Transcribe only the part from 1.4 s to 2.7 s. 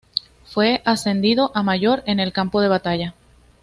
a mayor, en el campo de